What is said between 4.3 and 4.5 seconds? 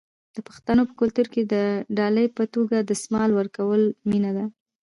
ده.